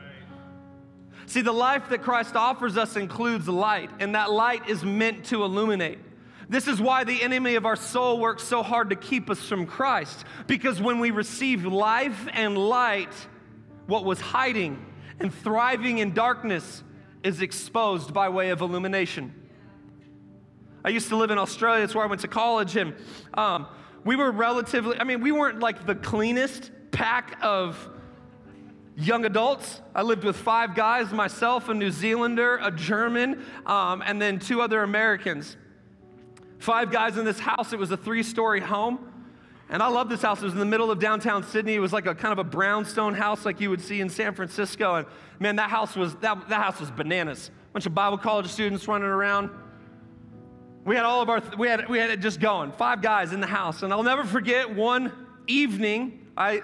[1.26, 5.44] See, the life that Christ offers us includes light, and that light is meant to
[5.44, 6.00] illuminate.
[6.48, 9.66] This is why the enemy of our soul works so hard to keep us from
[9.66, 13.12] Christ, because when we receive life and light,
[13.86, 14.84] what was hiding
[15.20, 16.82] and thriving in darkness
[17.22, 19.34] is exposed by way of illumination.
[20.84, 22.94] I used to live in Australia, that's where I went to college, and
[23.34, 23.66] um,
[24.04, 27.90] we were relatively, I mean, we weren't like the cleanest pack of
[28.96, 29.82] young adults.
[29.94, 34.62] I lived with five guys myself, a New Zealander, a German, um, and then two
[34.62, 35.56] other Americans.
[36.58, 37.72] Five guys in this house.
[37.72, 38.98] It was a three story home.
[39.70, 40.40] And I love this house.
[40.40, 41.74] It was in the middle of downtown Sydney.
[41.74, 44.34] It was like a kind of a brownstone house like you would see in San
[44.34, 44.94] Francisco.
[44.94, 45.06] And
[45.38, 47.50] man, that house was that, that house was bananas.
[47.70, 49.50] A bunch of Bible college students running around.
[50.86, 52.72] We had all of our we had we had it just going.
[52.72, 53.82] Five guys in the house.
[53.82, 55.12] And I'll never forget one
[55.46, 56.62] evening I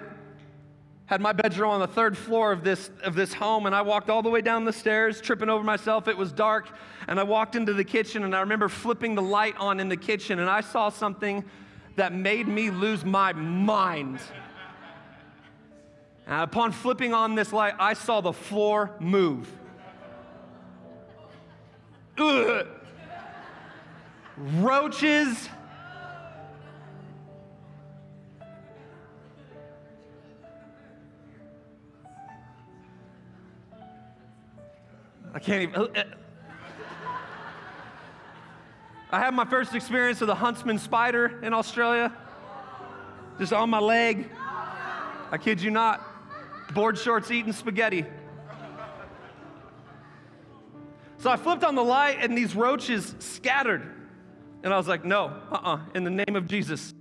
[1.07, 4.09] had my bedroom on the third floor of this, of this home, and I walked
[4.09, 6.07] all the way down the stairs, tripping over myself.
[6.07, 6.69] It was dark,
[7.07, 9.97] and I walked into the kitchen, and I remember flipping the light on in the
[9.97, 11.45] kitchen, and I saw something
[11.95, 14.19] that made me lose my mind.
[16.25, 19.51] And upon flipping on this light, I saw the floor move.
[22.17, 22.67] Ugh.
[24.37, 25.49] Roaches
[35.35, 35.75] I can't even.
[35.75, 36.03] Uh,
[39.11, 42.13] I had my first experience with a huntsman spider in Australia,
[43.37, 44.29] just on my leg.
[45.31, 46.01] I kid you not.
[46.73, 48.05] Board shorts eating spaghetti.
[51.17, 53.91] So I flipped on the light and these roaches scattered.
[54.63, 56.93] And I was like, no, uh uh-uh, uh in the name of Jesus,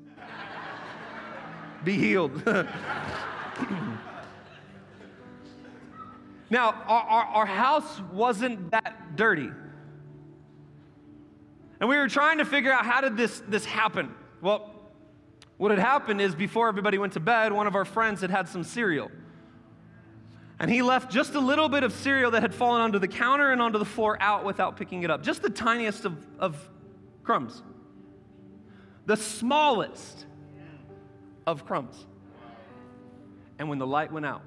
[1.84, 2.42] be healed.
[6.54, 9.50] Now, our, our, our, house wasn't that dirty.
[11.80, 14.14] And we were trying to figure out how did this, this happen?
[14.40, 14.72] Well,
[15.56, 18.48] what had happened is before everybody went to bed, one of our friends had had
[18.48, 19.10] some cereal.
[20.60, 23.50] And he left just a little bit of cereal that had fallen onto the counter
[23.50, 25.24] and onto the floor out without picking it up.
[25.24, 26.70] Just the tiniest of, of
[27.24, 27.64] crumbs.
[29.06, 30.24] The smallest
[31.48, 32.06] of crumbs.
[33.58, 34.42] And when the light went out,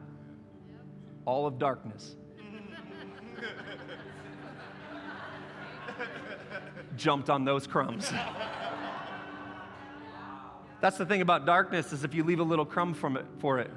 [1.27, 2.15] all of darkness.
[6.95, 8.11] Jumped on those crumbs.
[10.79, 13.59] That's the thing about darkness is if you leave a little crumb from it, for
[13.59, 13.69] it,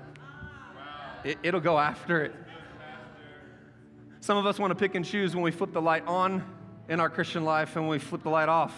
[1.25, 2.35] it it'll go after it.
[4.21, 6.45] Some of us want to pick and choose when we flip the light on
[6.89, 8.75] in our Christian life and when we flip the light off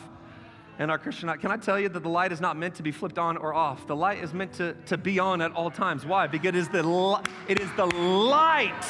[0.82, 1.40] in our Christian life.
[1.40, 3.54] Can I tell you that the light is not meant to be flipped on or
[3.54, 3.86] off?
[3.86, 6.04] The light is meant to, to be on at all times.
[6.04, 6.26] Why?
[6.26, 8.84] Because it is the, it is the light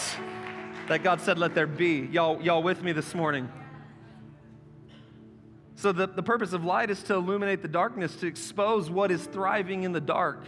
[0.88, 2.08] that God said, let there be.
[2.10, 3.50] Y'all, y'all with me this morning?
[5.74, 9.24] So, the, the purpose of light is to illuminate the darkness, to expose what is
[9.26, 10.44] thriving in the dark.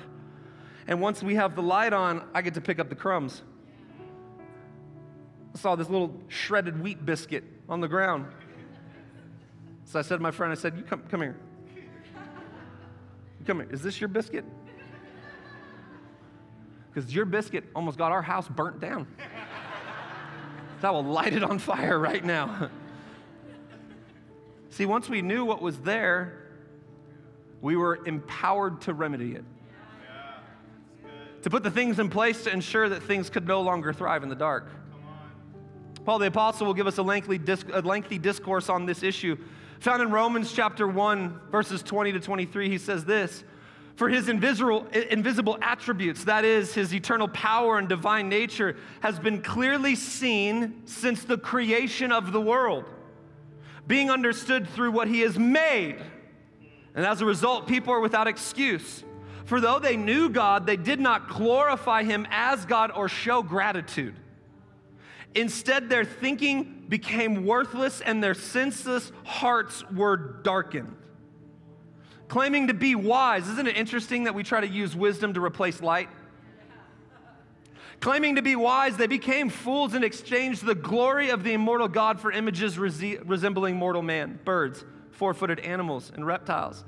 [0.87, 3.43] And once we have the light on, I get to pick up the crumbs.
[5.55, 8.27] I saw this little shredded wheat biscuit on the ground.
[9.85, 11.37] So I said to my friend, I said, You come, come here.
[13.47, 13.69] Come here.
[13.71, 14.45] Is this your biscuit?
[16.93, 19.07] Because your biscuit almost got our house burnt down.
[20.81, 22.71] That will light it on fire right now.
[24.71, 26.49] See, once we knew what was there,
[27.61, 29.45] we were empowered to remedy it.
[31.43, 34.29] To put the things in place to ensure that things could no longer thrive in
[34.29, 34.71] the dark.
[36.05, 37.41] Paul the Apostle will give us a lengthy,
[37.73, 39.37] a lengthy discourse on this issue
[39.85, 43.45] Found in Romans chapter 1, verses 20 to 23, he says this
[43.97, 49.43] For his invisible, invisible attributes, that is, his eternal power and divine nature, has been
[49.43, 52.87] clearly seen since the creation of the world,
[53.87, 56.03] being understood through what he has made.
[56.95, 59.05] And as a result, people are without excuse.
[59.45, 64.15] For though they knew God, they did not glorify him as God or show gratitude.
[65.35, 70.97] Instead, their thinking became worthless and their senseless hearts were darkened
[72.29, 73.49] claiming to be wise.
[73.49, 76.09] Isn't it interesting that we try to use wisdom to replace light?
[78.01, 82.19] Claiming to be wise, they became fools and exchanged the glory of the immortal God
[82.19, 86.85] for images resembling mortal man, birds, four footed animals, and reptiles.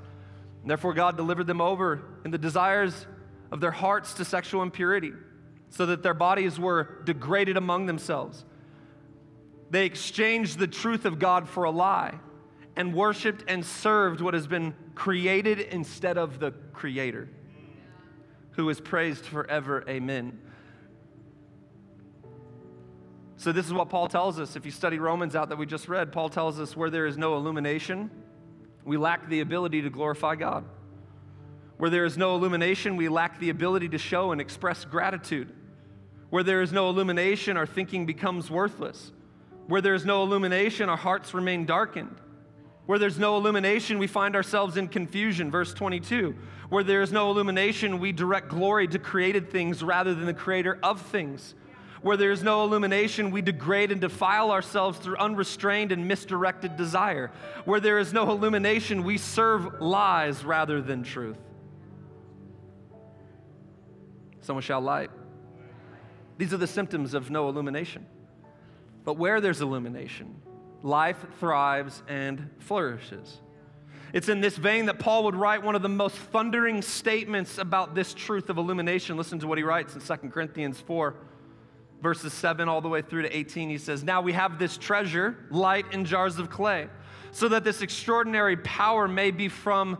[0.61, 3.07] And therefore, God delivered them over in the desires
[3.49, 5.13] of their hearts to sexual impurity,
[5.69, 8.45] so that their bodies were degraded among themselves.
[9.69, 12.19] They exchanged the truth of God for a lie
[12.75, 17.27] and worshiped and served what has been created instead of the Creator,
[18.51, 19.83] who is praised forever.
[19.89, 20.39] Amen.
[23.35, 24.55] So, this is what Paul tells us.
[24.55, 27.17] If you study Romans out that we just read, Paul tells us where there is
[27.17, 28.09] no illumination,
[28.83, 30.65] we lack the ability to glorify God.
[31.77, 35.53] Where there is no illumination, we lack the ability to show and express gratitude.
[36.29, 39.11] Where there is no illumination, our thinking becomes worthless.
[39.67, 42.15] Where there is no illumination, our hearts remain darkened.
[42.85, 45.51] Where there's no illumination, we find ourselves in confusion.
[45.51, 46.35] Verse 22.
[46.69, 50.79] Where there is no illumination, we direct glory to created things rather than the creator
[50.83, 51.53] of things.
[52.01, 57.31] Where there is no illumination, we degrade and defile ourselves through unrestrained and misdirected desire.
[57.65, 61.37] Where there is no illumination, we serve lies rather than truth.
[64.41, 65.09] Someone shall light.
[66.37, 68.05] These are the symptoms of no illumination.
[69.03, 70.35] But where there's illumination,
[70.83, 73.39] life thrives and flourishes.
[74.13, 77.93] It's in this vein that Paul would write one of the most thundering statements about
[77.93, 79.17] this truth of illumination.
[79.17, 81.15] Listen to what he writes in 2 Corinthians 4,
[82.01, 83.69] verses 7 all the way through to 18.
[83.69, 86.87] He says, Now we have this treasure, light in jars of clay,
[87.31, 89.97] so that this extraordinary power may be from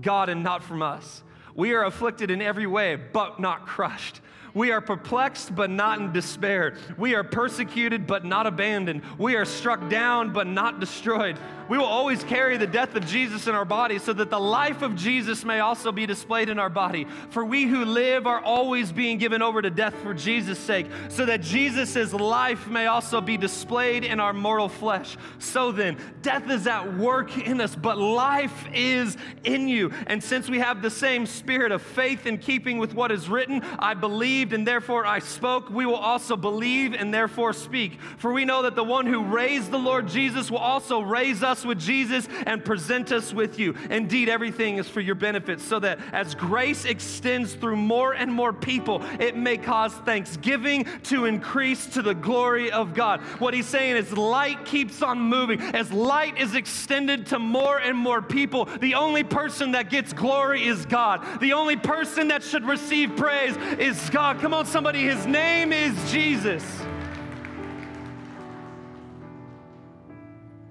[0.00, 1.22] God and not from us.
[1.54, 4.20] We are afflicted in every way, but not crushed
[4.54, 6.76] we are perplexed, but not in despair.
[6.96, 9.02] We are persecuted, but not abandoned.
[9.18, 11.38] We are struck down, but not destroyed.
[11.68, 14.82] We will always carry the death of Jesus in our body so that the life
[14.82, 17.06] of Jesus may also be displayed in our body.
[17.30, 21.24] For we who live are always being given over to death for Jesus' sake, so
[21.24, 25.16] that Jesus' life may also be displayed in our mortal flesh.
[25.38, 29.90] So then, death is at work in us, but life is in you.
[30.06, 33.62] And since we have the same spirit of faith in keeping with what is written,
[33.78, 38.00] I believed and therefore I spoke, we will also believe and therefore speak.
[38.18, 41.53] For we know that the one who raised the Lord Jesus will also raise us
[41.54, 43.76] us with Jesus and present us with you.
[43.90, 48.52] Indeed, everything is for your benefit, so that as grace extends through more and more
[48.52, 53.20] people, it may cause thanksgiving to increase to the glory of God.
[53.38, 55.60] What he's saying is light keeps on moving.
[55.60, 60.66] As light is extended to more and more people, the only person that gets glory
[60.66, 61.40] is God.
[61.40, 64.40] The only person that should receive praise is God.
[64.40, 66.64] Come on, somebody, his name is Jesus.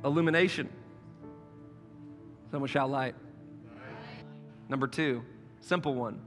[0.03, 0.69] Illumination.
[2.51, 3.15] Someone shout light.
[4.69, 5.23] Number two,
[5.59, 6.19] simple one.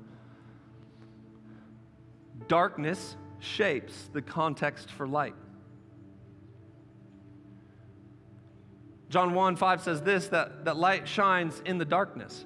[2.48, 5.34] Darkness shapes the context for light.
[9.08, 12.44] John 1 5 says this that, that light shines in the darkness.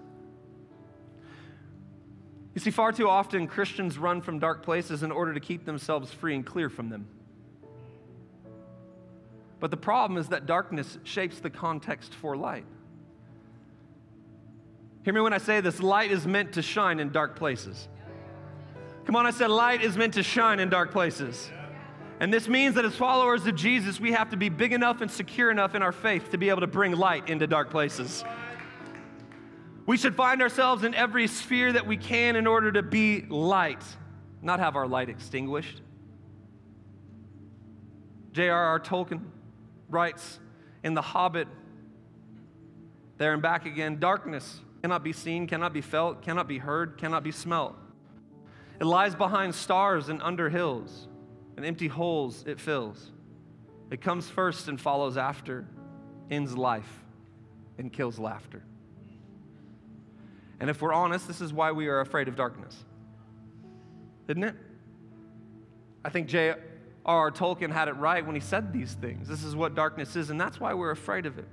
[2.55, 6.13] You see, far too often Christians run from dark places in order to keep themselves
[6.13, 7.07] free and clear from them.
[9.61, 12.65] But the problem is that darkness shapes the context for light.
[15.05, 17.89] Hear me when I say this light is meant to shine in dark places.
[19.05, 21.51] Come on, I said light is meant to shine in dark places.
[22.21, 25.11] And this means that as followers of Jesus, we have to be big enough and
[25.11, 28.25] secure enough in our faith to be able to bring light into dark places.
[29.87, 33.83] We should find ourselves in every sphere that we can in order to be light,
[34.43, 35.81] not have our light extinguished.
[38.33, 38.79] J.R.R.
[38.81, 39.23] Tolkien
[39.91, 40.39] writes
[40.83, 41.49] in The Hobbit,
[43.19, 47.23] there and back again darkness cannot be seen, cannot be felt, cannot be heard, cannot
[47.23, 47.77] be smelt.
[48.81, 51.07] It lies behind stars and under hills,
[51.57, 53.11] and empty holes it fills.
[53.91, 55.67] It comes first and follows after,
[56.31, 57.05] ends life
[57.77, 58.63] and kills laughter.
[60.61, 62.77] And if we're honest, this is why we are afraid of darkness.
[64.29, 64.55] Isn't it?
[66.05, 66.55] I think J.
[67.05, 67.31] R.
[67.31, 69.27] Tolkien had it right when he said these things.
[69.27, 71.49] This is what darkness is, and that's why we're afraid of it.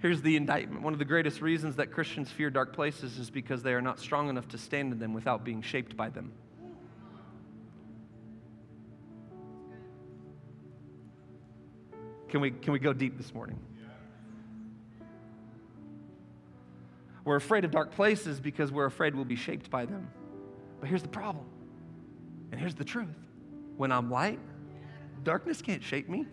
[0.00, 0.82] Here's the indictment.
[0.82, 3.98] One of the greatest reasons that Christians fear dark places is because they are not
[3.98, 6.32] strong enough to stand in them without being shaped by them.
[12.28, 13.58] Can we, can we go deep this morning?
[17.24, 20.08] We're afraid of dark places because we're afraid we'll be shaped by them.
[20.80, 21.44] But here's the problem,
[22.50, 23.16] and here's the truth.
[23.76, 24.40] When I'm light,
[25.22, 26.26] darkness can't shape me.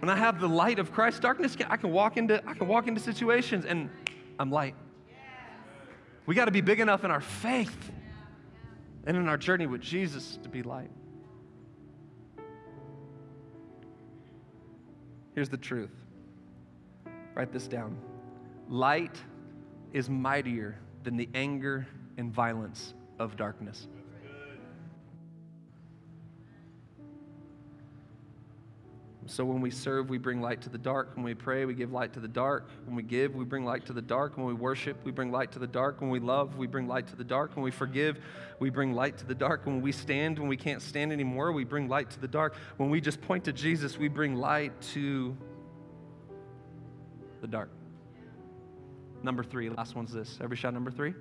[0.00, 2.66] When I have the light of Christ, darkness can, I can walk into I can
[2.66, 3.88] walk into situations and
[4.38, 4.74] I'm light.
[6.26, 7.92] We got to be big enough in our faith
[9.06, 10.90] and in our journey with Jesus to be light.
[15.34, 15.94] Here's the truth.
[17.34, 17.96] Write this down.
[18.68, 19.16] Light
[19.92, 21.86] is mightier than the anger
[22.18, 23.88] and violence of darkness.
[29.26, 31.14] So when we serve, we bring light to the dark.
[31.14, 32.68] When we pray, we give light to the dark.
[32.86, 34.36] When we give, we bring light to the dark.
[34.36, 36.00] When we worship, we bring light to the dark.
[36.00, 37.54] When we love, we bring light to the dark.
[37.54, 38.18] When we forgive,
[38.58, 39.64] we bring light to the dark.
[39.64, 42.56] When we stand, when we can't stand anymore, we bring light to the dark.
[42.78, 45.36] When we just point to Jesus, we bring light to
[47.40, 47.70] the dark.
[49.22, 50.38] Number three, last one's this.
[50.42, 51.14] Every shot number three.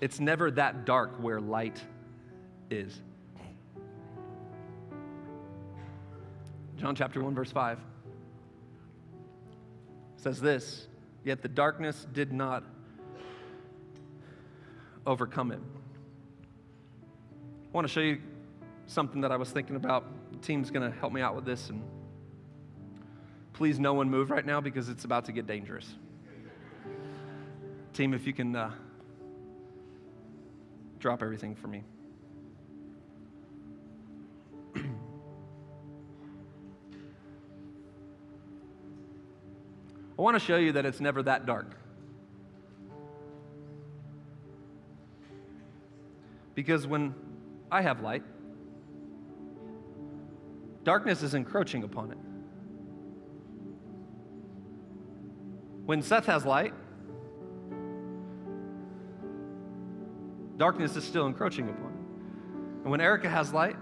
[0.00, 1.82] It's never that dark where light
[2.70, 3.02] is.
[6.76, 7.78] John chapter 1, verse 5
[10.16, 10.88] says this
[11.22, 12.64] Yet the darkness did not
[15.06, 15.60] overcome it.
[17.30, 18.20] I want to show you
[18.86, 20.04] something that I was thinking about.
[20.32, 21.70] The team's going to help me out with this.
[21.70, 21.82] And
[23.52, 25.94] please, no one move right now because it's about to get dangerous.
[27.92, 28.72] Team, if you can uh,
[30.98, 31.84] drop everything for me.
[40.24, 41.76] Want to show you that it's never that dark.
[46.54, 47.14] Because when
[47.70, 48.22] I have light,
[50.82, 52.16] darkness is encroaching upon it.
[55.84, 56.72] When Seth has light,
[60.56, 62.82] darkness is still encroaching upon it.
[62.84, 63.76] And when Erica has light,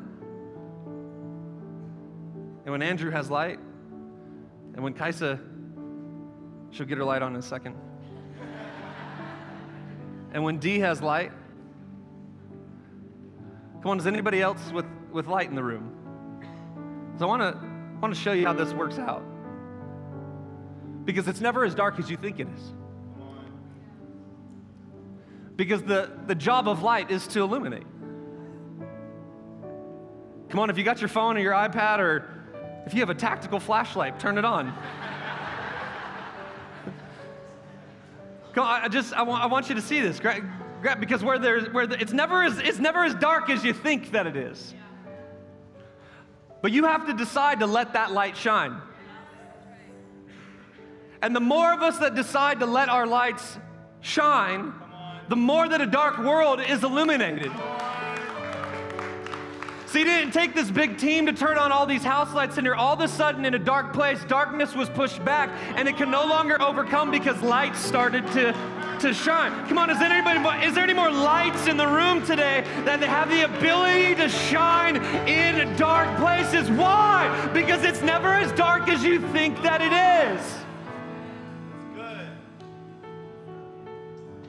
[2.65, 3.61] and when Andrew has light,
[4.75, 5.39] and when Kaisa
[6.73, 7.77] She'll get her light on in a second.
[10.33, 11.31] and when D has light,
[13.83, 15.95] come on, is anybody else with, with light in the room?
[17.19, 19.23] So I want to want to show you how this works out.
[21.05, 22.75] Because it's never as dark as you think it is.
[25.55, 27.87] Because the, the job of light is to illuminate.
[30.49, 32.29] Come on, if you got your phone or your iPad or
[32.87, 34.75] if you have a tactical flashlight, turn it on.
[38.57, 40.21] I just I want, I want you to see this,
[41.01, 44.13] because where there's where the, it's never as it's never as dark as you think
[44.13, 44.75] that it is.
[46.61, 48.81] But you have to decide to let that light shine.
[51.23, 53.59] And the more of us that decide to let our lights
[54.01, 54.73] shine,
[55.29, 57.51] the more that a dark world is illuminated.
[59.93, 62.65] See, he didn't take this big team to turn on all these house lights in
[62.65, 62.75] here.
[62.75, 66.11] All of a sudden, in a dark place, darkness was pushed back, and it can
[66.11, 68.55] no longer overcome because light started to,
[69.01, 69.53] to shine.
[69.69, 70.65] Come on, is there anybody?
[70.65, 74.97] Is there any more lights in the room today that have the ability to shine
[75.29, 76.71] in dark places?
[76.71, 77.51] Why?
[77.53, 79.93] Because it's never as dark as you think that it
[80.39, 80.59] is.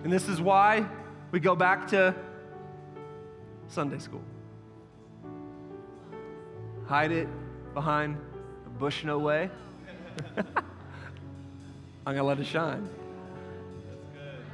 [0.06, 0.86] And this is why
[1.32, 2.16] we go back to
[3.68, 4.22] Sunday school.
[6.88, 7.28] Hide it
[7.74, 8.18] behind
[8.66, 9.50] a bush, no way.
[12.06, 12.88] I'm going to let it shine.
[13.88, 14.46] That's good.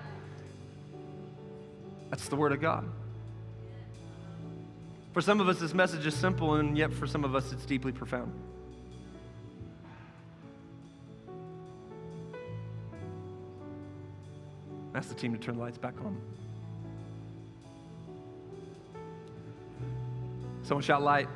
[2.09, 2.89] That's the Word of God.
[5.13, 7.65] For some of us, this message is simple, and yet for some of us, it's
[7.65, 8.31] deeply profound.
[14.93, 16.19] Ask the team to turn the lights back on.
[20.63, 21.27] Someone shout light.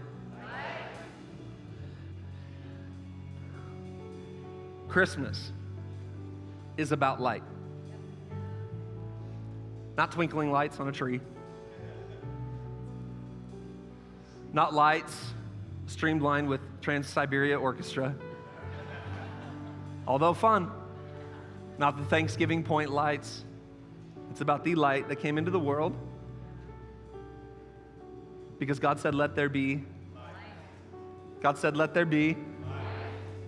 [4.93, 5.51] Christmas
[6.77, 7.41] is about light.
[9.97, 11.19] Not twinkling lights on a tree.
[14.53, 15.33] Not lights
[15.87, 18.13] streamlined with Trans-Siberian Orchestra.
[20.05, 20.69] Although fun.
[21.79, 23.45] Not the Thanksgiving Point lights.
[24.29, 25.97] It's about the light that came into the world
[28.59, 29.83] because God said, Let there be.
[31.41, 32.37] God said, Let there be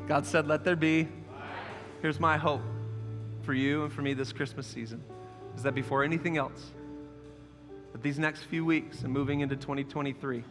[0.08, 1.08] God said, Let there be.
[2.02, 2.62] Here's my hope
[3.42, 5.04] for you and for me this Christmas season
[5.56, 6.74] is that before anything else,
[7.92, 10.44] that these next few weeks and moving into 2023,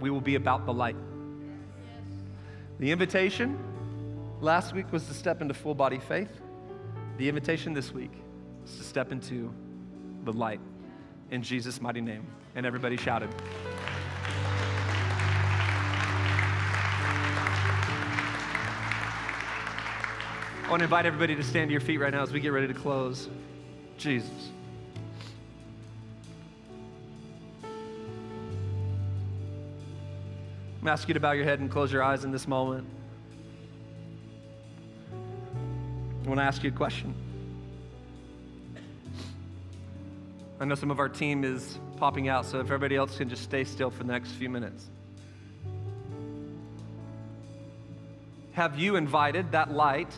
[0.00, 0.96] we will be about the light.
[2.78, 3.58] The invitation
[4.40, 6.40] last week was to step into full body faith.
[7.18, 8.12] The invitation this week
[8.64, 9.52] is to step into
[10.24, 10.60] the light
[11.30, 12.26] in Jesus' mighty name.
[12.54, 13.30] And everybody shouted.
[20.70, 22.52] I want to invite everybody to stand to your feet right now as we get
[22.52, 23.28] ready to close.
[23.98, 24.30] Jesus.
[27.64, 27.70] I'm
[30.74, 32.86] going to ask you to bow your head and close your eyes in this moment.
[36.24, 37.16] I want to ask you a question.
[40.60, 43.42] I know some of our team is popping out, so if everybody else can just
[43.42, 44.88] stay still for the next few minutes.
[48.52, 50.14] Have you invited that light?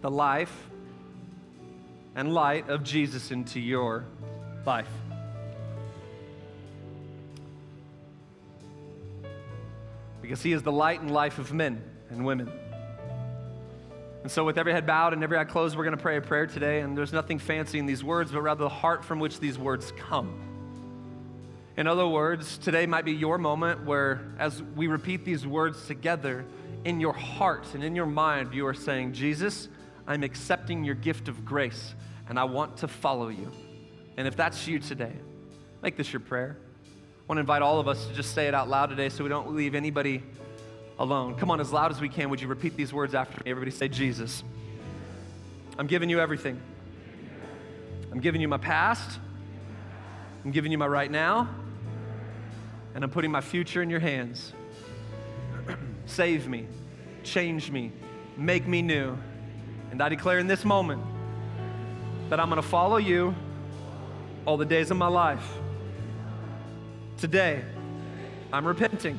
[0.00, 0.70] The life
[2.14, 4.04] and light of Jesus into your
[4.64, 4.88] life.
[10.22, 12.50] Because he is the light and life of men and women.
[14.22, 16.20] And so, with every head bowed and every eye closed, we're going to pray a
[16.20, 16.80] prayer today.
[16.80, 19.92] And there's nothing fancy in these words, but rather the heart from which these words
[19.96, 20.42] come.
[21.76, 26.44] In other words, today might be your moment where, as we repeat these words together,
[26.84, 29.68] in your heart and in your mind, you are saying, Jesus,
[30.06, 31.94] I'm accepting your gift of grace
[32.28, 33.50] and I want to follow you.
[34.16, 35.12] And if that's you today,
[35.82, 36.56] make this your prayer.
[36.86, 39.24] I want to invite all of us to just say it out loud today so
[39.24, 40.22] we don't leave anybody
[40.98, 41.34] alone.
[41.34, 43.50] Come on, as loud as we can, would you repeat these words after me?
[43.50, 44.42] Everybody say, Jesus.
[45.78, 46.60] I'm giving you everything.
[48.10, 49.18] I'm giving you my past.
[50.44, 51.48] I'm giving you my right now.
[52.94, 54.52] And I'm putting my future in your hands.
[56.06, 56.66] Save me,
[57.24, 57.92] change me,
[58.36, 59.18] make me new.
[59.96, 61.02] And I declare in this moment
[62.28, 63.34] that I'm going to follow you
[64.44, 65.42] all the days of my life.
[67.16, 67.64] Today,
[68.52, 69.18] I'm repenting.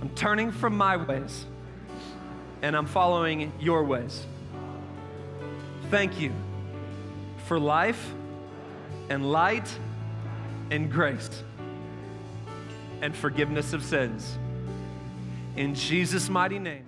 [0.00, 1.44] I'm turning from my ways
[2.62, 4.24] and I'm following your ways.
[5.90, 6.32] Thank you
[7.44, 8.14] for life
[9.10, 9.68] and light
[10.70, 11.42] and grace
[13.02, 14.38] and forgiveness of sins.
[15.56, 16.87] In Jesus' mighty name.